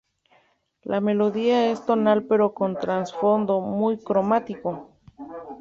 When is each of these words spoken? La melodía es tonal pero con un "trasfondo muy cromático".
La 0.81 0.99
melodía 0.99 1.71
es 1.71 1.85
tonal 1.85 2.23
pero 2.23 2.55
con 2.55 2.71
un 2.71 2.77
"trasfondo 2.77 3.59
muy 3.61 3.99
cromático". 3.99 4.89